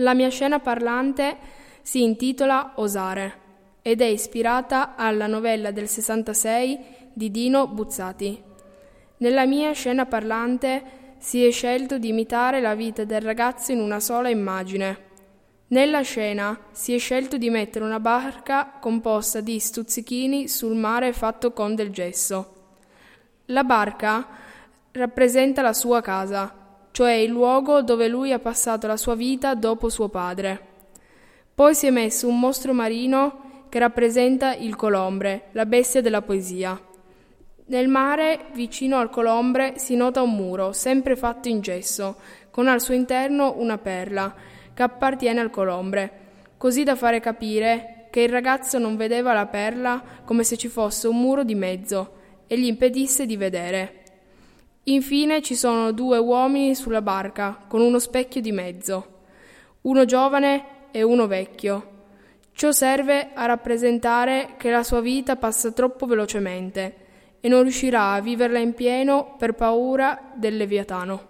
La 0.00 0.14
mia 0.14 0.30
scena 0.30 0.60
parlante 0.60 1.36
si 1.82 2.02
intitola 2.02 2.72
Osare 2.76 3.48
ed 3.82 4.00
è 4.00 4.06
ispirata 4.06 4.94
alla 4.96 5.26
novella 5.26 5.72
del 5.72 5.88
66 5.88 6.78
di 7.12 7.30
Dino 7.30 7.66
Buzzati. 7.66 8.42
Nella 9.18 9.44
mia 9.44 9.72
scena 9.72 10.06
parlante 10.06 11.16
si 11.18 11.44
è 11.44 11.50
scelto 11.50 11.98
di 11.98 12.08
imitare 12.08 12.62
la 12.62 12.74
vita 12.74 13.04
del 13.04 13.20
ragazzo 13.20 13.72
in 13.72 13.80
una 13.80 14.00
sola 14.00 14.30
immagine. 14.30 15.08
Nella 15.68 16.00
scena 16.00 16.58
si 16.70 16.94
è 16.94 16.98
scelto 16.98 17.36
di 17.36 17.50
mettere 17.50 17.84
una 17.84 18.00
barca 18.00 18.78
composta 18.80 19.42
di 19.42 19.58
stuzzichini 19.58 20.48
sul 20.48 20.76
mare 20.76 21.12
fatto 21.12 21.52
con 21.52 21.74
del 21.74 21.90
gesso. 21.90 22.54
La 23.46 23.64
barca 23.64 24.26
rappresenta 24.92 25.60
la 25.60 25.74
sua 25.74 26.00
casa, 26.00 26.59
cioè 26.92 27.12
il 27.12 27.30
luogo 27.30 27.82
dove 27.82 28.08
lui 28.08 28.32
ha 28.32 28.38
passato 28.38 28.86
la 28.86 28.96
sua 28.96 29.14
vita 29.14 29.54
dopo 29.54 29.88
suo 29.88 30.08
padre. 30.08 30.68
Poi 31.54 31.74
si 31.74 31.86
è 31.86 31.90
messo 31.90 32.26
un 32.26 32.38
mostro 32.38 32.72
marino 32.72 33.64
che 33.68 33.78
rappresenta 33.78 34.54
il 34.54 34.76
colombre, 34.76 35.48
la 35.52 35.66
bestia 35.66 36.00
della 36.00 36.22
poesia. 36.22 36.78
Nel 37.66 37.86
mare, 37.86 38.46
vicino 38.52 38.98
al 38.98 39.10
colombre, 39.10 39.74
si 39.76 39.94
nota 39.94 40.22
un 40.22 40.34
muro, 40.34 40.72
sempre 40.72 41.14
fatto 41.14 41.48
in 41.48 41.60
gesso, 41.60 42.16
con 42.50 42.66
al 42.66 42.80
suo 42.80 42.94
interno 42.94 43.54
una 43.58 43.78
perla, 43.78 44.34
che 44.74 44.82
appartiene 44.82 45.38
al 45.38 45.50
colombre, 45.50 46.12
così 46.56 46.82
da 46.82 46.96
fare 46.96 47.20
capire 47.20 48.08
che 48.10 48.22
il 48.22 48.28
ragazzo 48.28 48.78
non 48.78 48.96
vedeva 48.96 49.32
la 49.32 49.46
perla 49.46 50.02
come 50.24 50.42
se 50.42 50.56
ci 50.56 50.66
fosse 50.66 51.06
un 51.06 51.20
muro 51.20 51.44
di 51.44 51.54
mezzo 51.54 52.16
e 52.48 52.58
gli 52.58 52.66
impedisse 52.66 53.24
di 53.24 53.36
vedere. 53.36 53.99
Infine 54.84 55.42
ci 55.42 55.54
sono 55.54 55.92
due 55.92 56.16
uomini 56.16 56.74
sulla 56.74 57.02
barca 57.02 57.64
con 57.68 57.82
uno 57.82 57.98
specchio 57.98 58.40
di 58.40 58.50
mezzo, 58.50 59.20
uno 59.82 60.06
giovane 60.06 60.88
e 60.90 61.02
uno 61.02 61.26
vecchio. 61.26 61.98
Ciò 62.52 62.72
serve 62.72 63.30
a 63.34 63.44
rappresentare 63.44 64.54
che 64.56 64.70
la 64.70 64.82
sua 64.82 65.00
vita 65.00 65.36
passa 65.36 65.70
troppo 65.72 66.06
velocemente 66.06 66.96
e 67.40 67.48
non 67.48 67.62
riuscirà 67.62 68.12
a 68.12 68.20
viverla 68.20 68.58
in 68.58 68.72
pieno 68.72 69.34
per 69.38 69.52
paura 69.54 70.32
del 70.34 70.56
Leviatano. 70.56 71.28